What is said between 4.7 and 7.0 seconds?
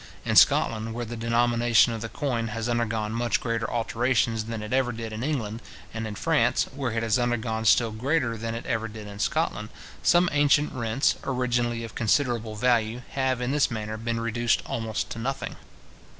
ever did in England, and in France, where